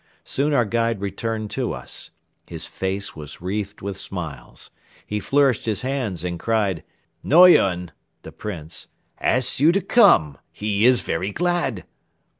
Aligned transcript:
Soon 0.23 0.51
our 0.51 0.65
guide 0.65 0.99
returned 0.99 1.51
to 1.51 1.73
us. 1.73 2.09
His 2.47 2.65
face 2.65 3.15
was 3.15 3.39
wreathed 3.39 3.81
with 3.83 3.99
smiles. 3.99 4.71
He 5.05 5.19
flourished 5.19 5.67
his 5.67 5.83
hands 5.83 6.23
and 6.23 6.39
cried: 6.39 6.83
"Noyon 7.23 7.91
(the 8.23 8.31
Prince) 8.31 8.87
asks 9.19 9.59
you 9.59 9.71
to 9.71 9.79
come! 9.81 10.39
He 10.51 10.87
is 10.87 11.01
very 11.01 11.29
glad!" 11.29 11.85